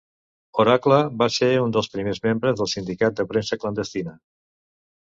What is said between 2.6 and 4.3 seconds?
del sindicat de premsa clandestina.